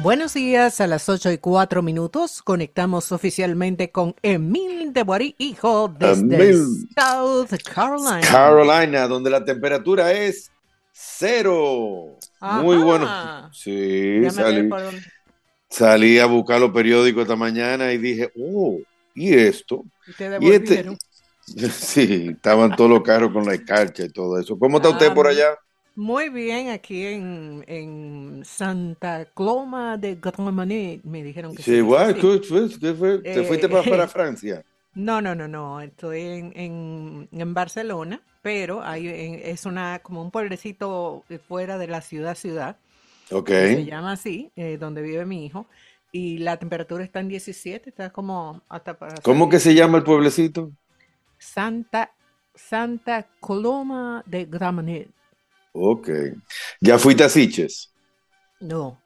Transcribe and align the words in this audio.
Buenos 0.00 0.34
días, 0.34 0.80
a 0.80 0.86
las 0.86 1.08
8 1.08 1.32
y 1.32 1.38
4 1.38 1.82
minutos 1.82 2.40
conectamos 2.40 3.10
oficialmente 3.10 3.90
con 3.90 4.14
Emil 4.22 4.92
de 4.92 5.02
Boari, 5.02 5.34
hijo 5.38 5.88
desde 5.88 6.54
South 6.94 7.48
Carolina. 7.74 8.20
Carolina, 8.20 9.08
donde 9.08 9.28
la 9.28 9.44
temperatura 9.44 10.12
es 10.12 10.52
cero. 10.92 12.16
Muy 12.40 12.76
bueno. 12.76 13.50
Sí, 13.52 14.20
salí, 14.30 14.70
salí, 15.68 16.20
a 16.20 16.26
buscar 16.26 16.60
los 16.60 16.70
periódicos 16.70 17.22
esta 17.22 17.34
mañana 17.34 17.92
y 17.92 17.98
dije, 17.98 18.32
oh, 18.40 18.78
¿y 19.16 19.34
esto? 19.34 19.84
¿Y, 20.40 20.52
este? 20.52 20.86
Sí, 21.72 22.28
estaban 22.36 22.76
todos 22.76 22.90
los 22.90 23.02
carros 23.02 23.32
con 23.32 23.44
la 23.46 23.54
escarcha 23.54 24.04
y 24.04 24.10
todo 24.10 24.38
eso. 24.38 24.56
¿Cómo 24.58 24.76
está 24.76 24.90
usted 24.90 25.12
por 25.12 25.26
allá? 25.26 25.58
Muy 25.98 26.28
bien, 26.28 26.68
aquí 26.68 27.04
en, 27.06 27.64
en 27.66 28.42
Santa 28.44 29.24
Cloma 29.34 29.96
de 29.96 30.14
Gramanet 30.14 31.02
me 31.02 31.24
dijeron 31.24 31.56
que 31.56 31.64
sí. 31.64 31.80
Guay, 31.80 32.14
¿qué 32.14 32.38
fue? 32.38 32.68
¿Te 32.68 32.94
fuiste 32.94 33.66
eh, 33.66 33.68
para, 33.68 34.06
Francia? 34.08 34.64
No, 34.94 35.20
no, 35.20 35.34
no, 35.34 35.48
no, 35.48 35.80
estoy 35.80 36.20
en, 36.20 36.52
en, 36.54 37.28
en 37.32 37.52
Barcelona, 37.52 38.22
pero 38.42 38.80
hay, 38.80 39.08
es 39.42 39.66
una 39.66 39.98
como 39.98 40.22
un 40.22 40.30
pueblecito 40.30 41.24
fuera 41.48 41.78
de 41.78 41.88
la 41.88 42.00
ciudad 42.00 42.36
ciudad. 42.36 42.76
Ok. 43.32 43.48
Se 43.48 43.84
llama 43.84 44.12
así, 44.12 44.52
eh, 44.54 44.78
donde 44.78 45.02
vive 45.02 45.26
mi 45.26 45.46
hijo, 45.46 45.66
y 46.12 46.38
la 46.38 46.58
temperatura 46.58 47.02
está 47.02 47.18
en 47.18 47.28
17, 47.28 47.90
está 47.90 48.10
como 48.10 48.62
hasta 48.68 48.96
para... 48.96 49.20
¿Cómo 49.22 49.48
que 49.48 49.58
se 49.58 49.74
llama 49.74 49.98
el 49.98 50.04
pueblecito? 50.04 50.70
Santa, 51.38 52.12
Santa 52.54 53.26
Coloma 53.40 54.22
de 54.26 54.44
Gramanet. 54.44 55.17
Ok. 55.78 56.08
¿Ya 56.80 56.98
fuiste 56.98 57.24
a 57.24 57.28
Siches? 57.28 57.92
No. 58.60 59.00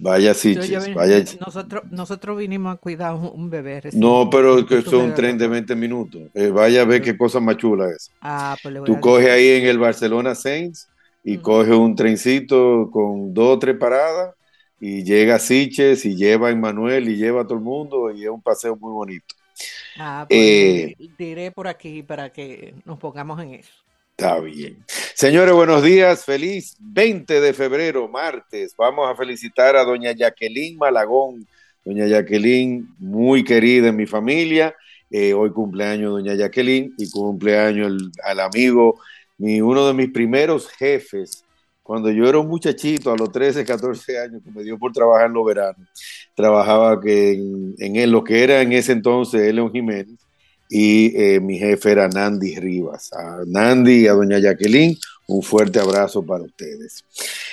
Vaya 0.00 0.32
Siches, 0.32 0.94
vaya. 0.94 1.24
Nosotros, 1.44 1.82
nosotros 1.90 2.38
vinimos 2.38 2.74
a 2.74 2.76
cuidar 2.76 3.14
un, 3.14 3.50
bebé. 3.50 3.82
No, 3.94 4.28
pero 4.30 4.64
que 4.64 4.82
son 4.82 5.06
un 5.06 5.14
tren 5.14 5.36
de 5.36 5.48
20 5.48 5.74
minutos. 5.74 6.22
Eh, 6.34 6.50
vaya 6.50 6.82
a 6.82 6.84
ver 6.84 7.02
qué 7.02 7.18
cosa 7.18 7.40
más 7.40 7.56
chula 7.56 7.90
es. 7.90 8.12
Ah, 8.20 8.56
pues 8.62 8.74
le 8.74 8.80
voy 8.80 8.86
Tú 8.86 9.00
coges 9.00 9.28
ahí 9.28 9.48
en 9.48 9.66
el 9.66 9.78
Barcelona 9.78 10.36
Saints 10.36 10.88
y 11.24 11.38
coges 11.38 11.74
un 11.74 11.96
trencito 11.96 12.88
con 12.92 13.34
dos 13.34 13.56
o 13.56 13.58
tres 13.58 13.76
paradas 13.76 14.34
y 14.80 15.02
llega 15.02 15.34
a 15.34 15.38
Siches 15.40 16.04
y 16.04 16.14
lleva 16.14 16.48
a 16.48 16.52
Emmanuel 16.52 17.08
y 17.08 17.16
lleva 17.16 17.42
a 17.42 17.44
todo 17.44 17.58
el 17.58 17.64
mundo 17.64 18.12
y 18.12 18.22
es 18.22 18.30
un 18.30 18.40
paseo 18.40 18.76
muy 18.76 18.92
bonito. 18.92 19.34
Ah, 19.98 20.26
pues 20.28 20.38
eh, 20.40 20.96
diré 21.18 21.50
por 21.50 21.66
aquí 21.66 22.04
para 22.04 22.30
que 22.30 22.74
nos 22.84 22.98
pongamos 22.98 23.40
en 23.42 23.54
eso. 23.54 23.72
Está 24.18 24.40
bien. 24.40 24.84
Señores, 25.14 25.54
buenos 25.54 25.80
días. 25.80 26.24
Feliz 26.24 26.76
20 26.80 27.40
de 27.40 27.52
febrero, 27.52 28.08
martes. 28.08 28.74
Vamos 28.76 29.08
a 29.08 29.14
felicitar 29.14 29.76
a 29.76 29.84
doña 29.84 30.10
Jacqueline 30.10 30.76
Malagón. 30.76 31.46
Doña 31.84 32.04
Jacqueline, 32.08 32.88
muy 32.98 33.44
querida 33.44 33.90
en 33.90 33.96
mi 33.96 34.06
familia. 34.06 34.74
Eh, 35.08 35.34
hoy 35.34 35.52
cumpleaños 35.52 36.10
doña 36.10 36.34
Jacqueline 36.34 36.94
y 36.98 37.08
cumpleaños 37.08 38.10
al 38.24 38.40
amigo, 38.40 39.00
mi, 39.36 39.60
uno 39.60 39.86
de 39.86 39.94
mis 39.94 40.10
primeros 40.10 40.68
jefes. 40.68 41.44
Cuando 41.84 42.10
yo 42.10 42.28
era 42.28 42.40
un 42.40 42.48
muchachito, 42.48 43.12
a 43.12 43.16
los 43.16 43.30
13, 43.30 43.64
14 43.64 44.18
años, 44.18 44.42
que 44.42 44.50
me 44.50 44.64
dio 44.64 44.76
por 44.80 44.90
trabajar 44.90 45.26
en 45.26 45.34
los 45.34 45.46
veranos, 45.46 45.86
trabajaba 46.34 46.98
en, 47.04 47.76
en 47.78 48.10
lo 48.10 48.24
que 48.24 48.42
era 48.42 48.62
en 48.62 48.72
ese 48.72 48.90
entonces 48.90 49.54
León 49.54 49.70
Jiménez, 49.70 50.18
y 50.68 51.12
eh, 51.16 51.40
mi 51.40 51.58
jefe 51.58 51.92
era 51.92 52.08
Nandi 52.08 52.56
Rivas. 52.56 53.12
A 53.12 53.42
Nandi 53.46 54.02
y 54.02 54.06
a 54.06 54.12
doña 54.12 54.38
Jacqueline, 54.38 54.98
un 55.28 55.42
fuerte 55.42 55.78
abrazo 55.78 56.24
para 56.24 56.42
ustedes. 56.42 57.04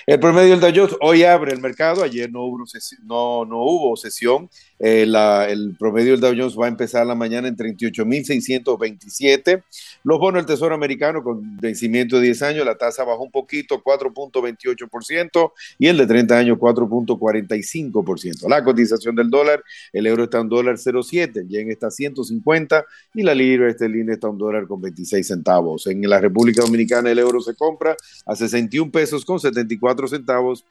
El 0.07 0.19
promedio 0.19 0.57
del 0.57 0.73
Dow 0.73 0.87
hoy 1.01 1.23
abre 1.23 1.51
el 1.51 1.59
mercado, 1.59 2.03
ayer 2.03 2.31
no 2.31 2.43
hubo 2.43 2.65
sesión, 2.65 3.01
no, 3.05 3.43
no 3.43 3.63
hubo 3.63 3.97
sesión. 3.97 4.49
Eh, 4.79 5.05
el 5.49 5.75
promedio 5.77 6.11
del 6.11 6.21
Dow 6.21 6.33
Jones 6.37 6.57
va 6.57 6.67
a 6.67 6.69
empezar 6.69 7.05
la 7.05 7.15
mañana 7.15 7.49
en 7.49 7.57
38.627. 7.57 9.61
Los 10.03 10.19
bonos 10.19 10.39
del 10.39 10.45
Tesoro 10.45 10.73
americano 10.73 11.21
con 11.21 11.57
vencimiento 11.57 12.15
de 12.15 12.21
10 12.23 12.41
años, 12.43 12.65
la 12.65 12.77
tasa 12.77 13.03
bajó 13.03 13.23
un 13.23 13.31
poquito, 13.31 13.83
4.28%, 13.83 15.51
y 15.77 15.87
el 15.87 15.97
de 15.97 16.07
30 16.07 16.37
años, 16.37 16.57
4.45%. 16.57 18.47
La 18.47 18.63
cotización 18.63 19.15
del 19.15 19.29
dólar, 19.29 19.61
el 19.91 20.07
euro 20.07 20.23
está 20.25 20.39
en 20.39 20.47
dólar 20.47 20.75
0.7, 20.75 21.39
el 21.39 21.49
yen 21.49 21.71
está 21.71 21.87
a 21.87 21.91
150 21.91 22.85
y 23.15 23.23
la 23.23 23.35
libra 23.35 23.69
esterlina 23.69 24.13
está 24.13 24.29
un 24.29 24.37
dólar 24.37 24.65
con 24.65 24.79
26 24.79 25.27
centavos. 25.27 25.87
En 25.87 26.07
la 26.07 26.21
República 26.21 26.61
Dominicana 26.61 27.11
el 27.11 27.19
euro 27.19 27.41
se 27.41 27.53
compra 27.65 27.95
a 28.25 28.35
61 28.35 28.91
pesos 28.91 29.25
con 29.25 29.39
74 29.39 30.07
centavos 30.07 30.65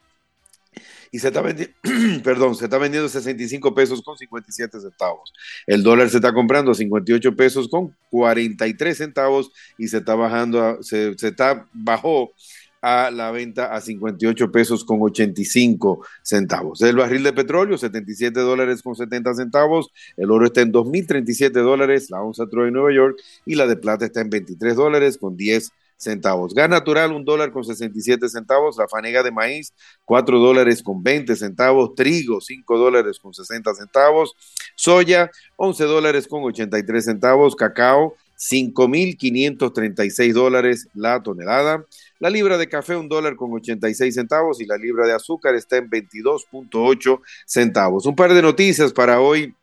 y 1.11 1.19
se 1.19 1.27
está 1.27 1.41
vendiendo, 1.41 1.73
perdón, 2.23 2.55
se 2.55 2.65
está 2.65 2.77
vendiendo 2.77 3.07
65 3.07 3.73
pesos 3.73 4.01
con 4.01 4.17
57 4.17 4.79
centavos. 4.81 5.33
El 5.65 5.83
dólar 5.83 6.09
se 6.09 6.17
está 6.17 6.33
comprando 6.33 6.71
a 6.71 6.75
58 6.75 7.35
pesos 7.35 7.69
con 7.69 7.95
43 8.09 8.97
centavos 8.97 9.51
y 9.77 9.87
se 9.87 9.97
está 9.97 10.15
bajando, 10.15 10.81
se, 10.83 11.17
se 11.17 11.29
está 11.29 11.67
bajó 11.73 12.33
a 12.81 13.09
la 13.09 13.31
venta 13.31 13.73
a 13.73 13.81
58 13.81 14.51
pesos 14.51 14.85
con 14.85 15.01
85 15.01 16.05
centavos. 16.21 16.81
El 16.81 16.97
barril 16.97 17.23
de 17.23 17.33
petróleo, 17.33 17.77
77 17.77 18.39
dólares 18.41 18.83
con 18.83 18.95
70 18.95 19.33
centavos. 19.33 19.91
El 20.17 20.29
oro 20.29 20.45
está 20.45 20.61
en 20.61 20.71
2.037 20.71 21.51
dólares, 21.63 22.11
la 22.11 22.21
onza 22.21 22.45
Troy 22.47 22.67
en 22.67 22.75
Nueva 22.75 22.93
York 22.93 23.17
y 23.45 23.55
la 23.55 23.65
de 23.65 23.77
plata 23.77 24.05
está 24.05 24.21
en 24.21 24.29
23 24.29 24.75
dólares 24.75 25.17
con 25.17 25.35
10 25.35 25.63
centavos 25.63 25.84
centavos. 25.97 26.53
Gas 26.53 26.69
natural, 26.69 27.11
un 27.11 27.25
dólar 27.25 27.51
con 27.51 27.63
67 27.63 28.29
centavos. 28.29 28.77
La 28.77 28.87
fanega 28.87 29.23
de 29.23 29.31
maíz, 29.31 29.73
4 30.05 30.39
dólares 30.39 30.83
con 30.83 31.01
20 31.03 31.35
centavos. 31.35 31.95
Trigo, 31.95 32.41
5 32.41 32.77
dólares 32.77 33.19
con 33.19 33.33
60 33.33 33.73
centavos. 33.73 34.35
Soya, 34.75 35.31
11 35.57 35.83
dólares 35.85 36.27
con 36.27 36.43
83 36.43 37.05
centavos. 37.05 37.55
Cacao, 37.55 38.15
5.536 38.37 40.33
dólares 40.33 40.87
la 40.93 41.21
tonelada. 41.23 41.85
La 42.19 42.29
libra 42.29 42.57
de 42.57 42.67
café, 42.67 42.95
un 42.95 43.09
dólar 43.09 43.35
con 43.35 43.53
86 43.53 44.13
centavos. 44.13 44.61
Y 44.61 44.65
la 44.65 44.77
libra 44.77 45.07
de 45.07 45.13
azúcar 45.13 45.55
está 45.55 45.77
en 45.77 45.89
22.8 45.89 47.21
centavos. 47.45 48.05
Un 48.05 48.15
par 48.15 48.33
de 48.33 48.41
noticias 48.41 48.91
para 48.93 49.21
hoy, 49.21 49.53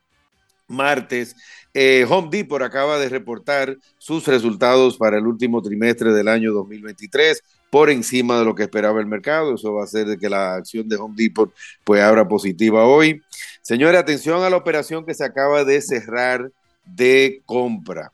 martes. 0.72 1.36
Eh, 1.74 2.04
Home 2.08 2.28
Depot 2.30 2.60
acaba 2.62 2.98
de 2.98 3.08
reportar 3.08 3.78
sus 3.98 4.26
resultados 4.26 4.96
para 4.96 5.18
el 5.18 5.26
último 5.26 5.62
trimestre 5.62 6.12
del 6.12 6.28
año 6.28 6.52
2023 6.52 7.42
por 7.70 7.88
encima 7.88 8.38
de 8.38 8.44
lo 8.44 8.54
que 8.54 8.64
esperaba 8.64 9.00
el 9.00 9.06
mercado. 9.06 9.54
Eso 9.54 9.72
va 9.72 9.82
a 9.82 9.84
hacer 9.84 10.18
que 10.18 10.28
la 10.28 10.56
acción 10.56 10.88
de 10.88 10.96
Home 10.96 11.14
Depot 11.16 11.52
pues 11.84 12.02
abra 12.02 12.28
positiva 12.28 12.84
hoy. 12.84 13.22
Señores, 13.62 14.00
atención 14.00 14.42
a 14.42 14.50
la 14.50 14.56
operación 14.56 15.06
que 15.06 15.14
se 15.14 15.24
acaba 15.24 15.64
de 15.64 15.80
cerrar 15.80 16.50
de 16.84 17.42
compra. 17.46 18.12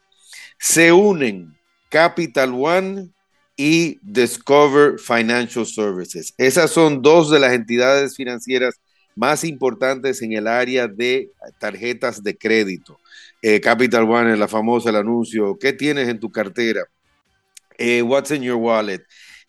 Se 0.59 0.93
unen 0.93 1.57
Capital 1.89 2.53
One 2.55 3.11
y 3.57 3.99
Discover 4.03 4.99
Financial 5.01 5.67
Services. 5.67 6.35
Esas 6.39 6.71
son 6.71 7.03
dos 7.03 7.31
de 7.31 7.41
las 7.41 7.53
entidades 7.53 8.15
financieras 8.15 8.81
más 9.19 9.43
importantes 9.43 10.23
en 10.23 10.33
el 10.33 10.47
área 10.47 10.87
de 10.87 11.33
tarjetas 11.59 12.23
de 12.23 12.39
crédito. 12.39 12.99
Eh, 13.43 13.61
Capital 13.61 14.09
One, 14.09 14.37
la 14.37 14.47
famosa, 14.47 14.91
el 14.91 14.97
anuncio, 14.97 15.59
¿qué 15.59 15.73
tienes 15.73 16.09
en 16.09 16.21
tu 16.21 16.31
cartera? 16.31 16.85
Eh, 17.77 18.01
what's 18.01 18.31
in 18.31 18.43
your 18.43 18.57
wallet? 18.57 19.05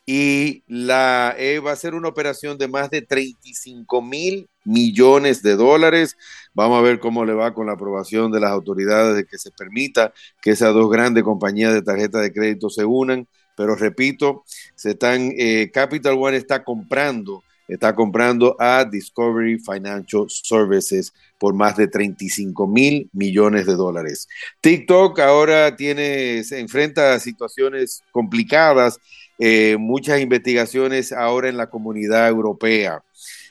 Y 0.07 0.63
la 0.68 1.35
eh, 1.38 1.59
va 1.59 1.74
a 1.74 1.75
ser 1.75 1.94
una 1.94 2.07
operación 2.07 2.57
de 2.57 2.68
más 2.68 2.90
de 2.90 3.03
35 3.03 4.02
mil 4.02 4.50
millones 4.66 5.44
de 5.44 5.56
dólares. 5.56 6.18
Vamos 6.56 6.80
a 6.80 6.81
ver 6.81 7.00
cómo 7.00 7.24
le 7.24 7.34
va 7.34 7.53
con 7.53 7.68
la 7.68 7.74
aprobación 7.74 8.31
de 8.31 8.40
las 8.40 8.50
autoridades 8.50 9.16
de 9.16 9.25
que 9.25 9.38
se 9.38 9.51
permita 9.51 10.13
que 10.41 10.51
esas 10.51 10.74
dos 10.74 10.90
grandes 10.90 11.24
compañías 11.24 11.75
de 11.75 11.84
tarjeta 11.84 12.19
de 12.19 12.34
crédito 12.34 12.72
se 12.72 12.86
unan. 12.86 13.28
Pero 13.56 13.75
repito, 13.75 14.46
se 14.74 14.91
están, 14.91 15.31
Capital 15.74 16.16
One 16.18 16.38
está 16.38 16.63
comprando 16.63 17.44
está 17.69 17.95
comprando 17.95 18.56
a 18.60 18.83
Discovery 18.83 19.60
Financial 19.60 20.25
Services 20.27 21.13
por 21.38 21.54
más 21.54 21.77
de 21.77 21.88
35 21.88 22.68
mil 22.68 23.10
millones 23.13 23.68
de 23.68 23.74
dólares. 23.74 24.27
TikTok 24.60 25.19
ahora 25.19 25.75
tiene, 25.75 26.44
se 26.44 26.60
enfrenta 26.60 27.13
a 27.13 27.19
situaciones 27.19 28.01
complicadas, 28.12 29.00
eh, 29.38 29.77
muchas 29.80 30.19
investigaciones 30.19 31.13
ahora 31.13 31.48
en 31.48 31.57
la 31.57 31.69
comunidad 31.69 32.27
europea. 32.27 33.04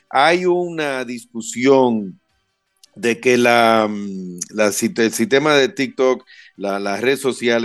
Hay 0.09 0.45
una 0.45 1.05
discusión 1.05 2.19
de 2.95 3.19
que 3.21 3.37
la, 3.37 3.87
mm, 3.89 4.39
el 4.57 5.13
sistema 5.13 5.55
de 5.55 5.69
TikTok, 5.69 6.25
la, 6.57 6.97
red 6.97 7.17
social 7.17 7.63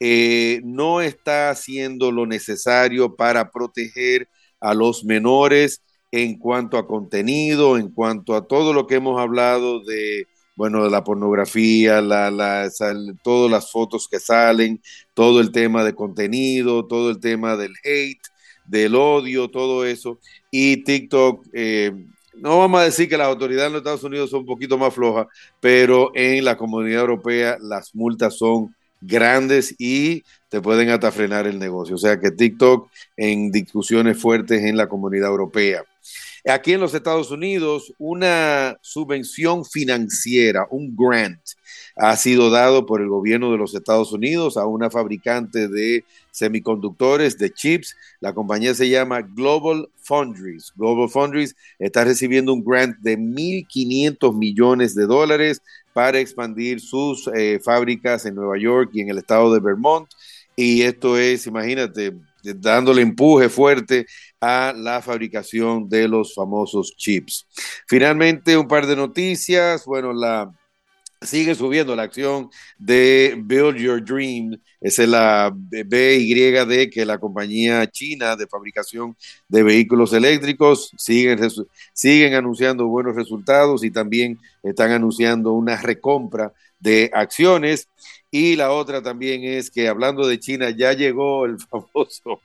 eh, 0.00 0.60
no 0.64 1.00
está 1.00 1.50
haciendo 1.50 2.10
lo 2.10 2.26
necesario 2.26 3.14
para 3.14 3.50
proteger 3.52 4.28
a 4.60 4.74
los 4.74 5.04
menores 5.04 5.82
en 6.10 6.38
cuanto 6.38 6.78
a 6.78 6.86
contenido, 6.86 7.76
en 7.78 7.90
cuanto 7.90 8.34
a 8.34 8.46
todo 8.46 8.72
lo 8.72 8.86
que 8.86 8.96
hemos 8.96 9.20
hablado 9.20 9.80
de, 9.84 10.26
bueno, 10.56 10.82
de 10.84 10.90
la 10.90 11.04
pornografía, 11.04 12.00
la, 12.00 12.30
la, 12.30 12.68
todas 13.22 13.50
las 13.50 13.70
fotos 13.70 14.08
que 14.10 14.18
salen, 14.18 14.80
todo 15.14 15.40
el 15.40 15.52
tema 15.52 15.84
de 15.84 15.94
contenido, 15.94 16.86
todo 16.86 17.10
el 17.10 17.20
tema 17.20 17.56
del 17.56 17.74
hate, 17.84 18.22
del 18.66 18.94
odio, 18.94 19.50
todo 19.50 19.84
eso. 19.84 20.18
Y 20.50 20.82
TikTok, 20.84 21.46
eh, 21.52 21.92
no 22.34 22.58
vamos 22.58 22.80
a 22.80 22.84
decir 22.84 23.08
que 23.08 23.18
las 23.18 23.28
autoridades 23.28 23.70
de 23.70 23.72
los 23.72 23.80
Estados 23.80 24.04
Unidos 24.04 24.30
son 24.30 24.40
un 24.40 24.46
poquito 24.46 24.78
más 24.78 24.94
flojas, 24.94 25.26
pero 25.60 26.10
en 26.14 26.44
la 26.44 26.56
comunidad 26.56 27.02
europea 27.02 27.58
las 27.60 27.94
multas 27.94 28.36
son 28.36 28.74
grandes 29.00 29.74
y 29.78 30.24
te 30.48 30.60
pueden 30.60 30.90
hasta 30.90 31.12
frenar 31.12 31.46
el 31.46 31.58
negocio. 31.58 31.94
O 31.96 31.98
sea 31.98 32.18
que 32.18 32.30
TikTok 32.30 32.88
en 33.16 33.50
discusiones 33.50 34.20
fuertes 34.20 34.62
en 34.62 34.76
la 34.76 34.88
comunidad 34.88 35.30
europea. 35.30 35.82
Aquí 36.46 36.72
en 36.72 36.80
los 36.80 36.94
Estados 36.94 37.30
Unidos, 37.30 37.92
una 37.98 38.78
subvención 38.80 39.64
financiera, 39.64 40.66
un 40.70 40.96
grant, 40.96 41.40
ha 41.96 42.16
sido 42.16 42.48
dado 42.48 42.86
por 42.86 43.02
el 43.02 43.08
gobierno 43.08 43.50
de 43.50 43.58
los 43.58 43.74
Estados 43.74 44.12
Unidos 44.12 44.56
a 44.56 44.64
una 44.64 44.88
fabricante 44.88 45.68
de 45.68 46.04
semiconductores, 46.30 47.36
de 47.38 47.52
chips. 47.52 47.96
La 48.20 48.32
compañía 48.32 48.72
se 48.72 48.88
llama 48.88 49.22
Global 49.22 49.88
Foundries. 50.00 50.72
Global 50.76 51.10
Foundries 51.10 51.56
está 51.78 52.04
recibiendo 52.04 52.54
un 52.54 52.64
grant 52.64 52.96
de 53.00 53.18
1.500 53.18 54.34
millones 54.38 54.94
de 54.94 55.06
dólares 55.06 55.60
para 55.98 56.20
expandir 56.20 56.78
sus 56.78 57.28
eh, 57.34 57.58
fábricas 57.58 58.24
en 58.24 58.36
Nueva 58.36 58.56
York 58.56 58.90
y 58.92 59.00
en 59.00 59.08
el 59.08 59.18
estado 59.18 59.52
de 59.52 59.58
Vermont. 59.58 60.08
Y 60.54 60.82
esto 60.82 61.18
es, 61.18 61.44
imagínate, 61.48 62.14
dándole 62.40 63.02
empuje 63.02 63.48
fuerte 63.48 64.06
a 64.40 64.72
la 64.76 65.02
fabricación 65.02 65.88
de 65.88 66.06
los 66.06 66.36
famosos 66.36 66.94
chips. 66.96 67.48
Finalmente, 67.88 68.56
un 68.56 68.68
par 68.68 68.86
de 68.86 68.94
noticias. 68.94 69.84
Bueno, 69.86 70.12
la 70.12 70.48
sigue 71.20 71.54
subiendo 71.54 71.96
la 71.96 72.04
acción 72.04 72.50
de 72.78 73.34
Build 73.38 73.76
Your 73.76 74.04
Dream, 74.04 74.60
esa 74.80 75.02
es 75.02 75.08
la 75.08 75.52
BYD, 75.52 76.90
que 76.90 77.00
es 77.00 77.06
la 77.06 77.18
compañía 77.18 77.86
china 77.90 78.36
de 78.36 78.46
fabricación 78.46 79.16
de 79.48 79.62
vehículos 79.62 80.12
eléctricos, 80.12 80.92
siguen, 80.96 81.40
siguen 81.92 82.34
anunciando 82.34 82.86
buenos 82.86 83.16
resultados 83.16 83.82
y 83.82 83.90
también 83.90 84.38
están 84.62 84.92
anunciando 84.92 85.52
una 85.52 85.76
recompra 85.76 86.52
de 86.78 87.10
acciones. 87.12 87.88
Y 88.30 88.56
la 88.56 88.72
otra 88.72 89.02
también 89.02 89.42
es 89.42 89.70
que 89.70 89.88
hablando 89.88 90.26
de 90.26 90.38
China, 90.38 90.70
ya 90.70 90.92
llegó 90.92 91.46
el 91.46 91.58
famoso 91.70 92.40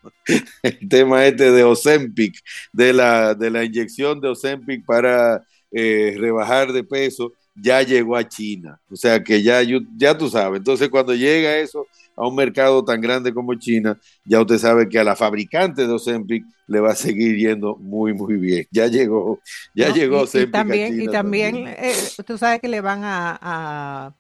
el 0.64 0.90
tema 0.90 1.26
este 1.26 1.52
de 1.52 1.64
Ozempic, 1.64 2.40
de 2.72 2.94
la, 2.94 3.36
de 3.36 3.52
la 3.52 3.64
inyección 3.64 4.20
de 4.22 4.30
Ozempic 4.30 4.86
para 4.86 5.44
eh, 5.72 6.16
rebajar 6.18 6.72
de 6.72 6.84
peso 6.84 7.34
ya 7.56 7.82
llegó 7.82 8.16
a 8.16 8.28
China. 8.28 8.80
O 8.90 8.96
sea 8.96 9.24
que 9.24 9.42
ya, 9.42 9.62
ya 9.98 10.18
tú 10.18 10.30
sabes. 10.30 10.58
Entonces, 10.58 10.90
cuando 10.90 11.14
llega 11.14 11.58
eso 11.58 11.88
a 12.16 12.28
un 12.28 12.36
mercado 12.36 12.84
tan 12.84 13.02
grande 13.02 13.34
como 13.34 13.56
China, 13.56 14.00
ya 14.26 14.42
usted 14.42 14.58
sabe 14.58 14.88
que 14.88 15.00
a 15.00 15.04
la 15.04 15.16
fabricante 15.16 15.88
de 15.88 15.94
Ozempic 15.94 16.44
le 16.68 16.80
va 16.80 16.92
a 16.92 16.96
seguir 16.96 17.36
yendo 17.38 17.76
muy, 17.76 18.14
muy 18.14 18.36
bien. 18.36 18.68
Ya 18.72 18.88
llegó, 18.88 19.40
ya 19.76 19.90
llegó 19.94 20.22
Ozempic. 20.22 20.50
Y 20.50 20.52
también, 20.52 21.02
y 21.02 21.08
también, 21.08 21.68
eh, 21.68 21.96
tú 22.26 22.38
sabes 22.38 22.62
que 22.62 22.68
le 22.68 22.82
van 22.82 23.02
a, 23.04 24.14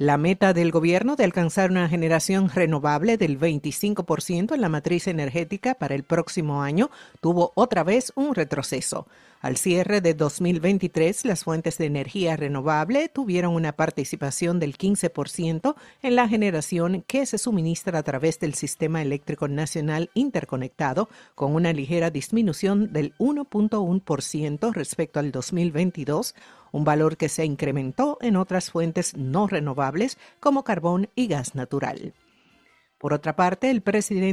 La 0.00 0.16
meta 0.16 0.52
del 0.52 0.70
gobierno 0.70 1.16
de 1.16 1.24
alcanzar 1.24 1.72
una 1.72 1.88
generación 1.88 2.50
renovable 2.50 3.16
del 3.16 3.36
25% 3.36 4.54
en 4.54 4.60
la 4.60 4.68
matriz 4.68 5.08
energética 5.08 5.74
para 5.74 5.96
el 5.96 6.04
próximo 6.04 6.62
año 6.62 6.88
tuvo 7.20 7.50
otra 7.56 7.82
vez 7.82 8.12
un 8.14 8.36
retroceso. 8.36 9.08
Al 9.40 9.56
cierre 9.56 10.00
de 10.00 10.14
2023, 10.14 11.24
las 11.24 11.42
fuentes 11.42 11.78
de 11.78 11.86
energía 11.86 12.36
renovable 12.36 13.08
tuvieron 13.08 13.54
una 13.54 13.72
participación 13.72 14.60
del 14.60 14.78
15% 14.78 15.74
en 16.02 16.14
la 16.16 16.28
generación 16.28 17.04
que 17.06 17.26
se 17.26 17.38
suministra 17.38 17.98
a 17.98 18.02
través 18.02 18.38
del 18.38 18.54
Sistema 18.54 19.02
Eléctrico 19.02 19.48
Nacional 19.48 20.10
Interconectado, 20.14 21.08
con 21.34 21.54
una 21.54 21.72
ligera 21.72 22.10
disminución 22.10 22.92
del 22.92 23.14
1.1% 23.18 24.72
respecto 24.72 25.20
al 25.20 25.30
2022, 25.30 26.34
un 26.72 26.84
valor 26.84 27.16
que 27.16 27.28
se 27.28 27.44
incrementó 27.44 28.18
en 28.20 28.36
otras 28.36 28.70
fuentes 28.70 29.16
no 29.16 29.46
renovables 29.46 30.18
como 30.40 30.64
carbón 30.64 31.08
y 31.14 31.28
gas 31.28 31.54
natural. 31.54 32.14
Por 32.98 33.12
otra 33.12 33.36
parte, 33.36 33.70
el 33.70 33.80
presidente 33.80 34.18